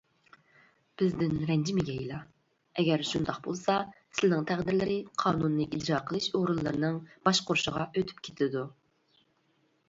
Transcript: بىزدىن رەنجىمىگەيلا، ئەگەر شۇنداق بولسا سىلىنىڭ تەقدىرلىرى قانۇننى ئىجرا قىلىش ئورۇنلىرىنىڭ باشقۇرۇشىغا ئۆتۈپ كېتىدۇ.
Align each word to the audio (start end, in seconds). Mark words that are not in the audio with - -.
بىزدىن 0.99 1.33
رەنجىمىگەيلا، 1.49 2.17
ئەگەر 2.83 3.03
شۇنداق 3.09 3.37
بولسا 3.47 3.75
سىلىنىڭ 4.21 4.47
تەقدىرلىرى 4.53 4.97
قانۇننى 5.25 5.69
ئىجرا 5.69 6.01
قىلىش 6.09 6.31
ئورۇنلىرىنىڭ 6.41 6.99
باشقۇرۇشىغا 7.29 7.87
ئۆتۈپ 7.93 8.25
كېتىدۇ. 8.31 8.67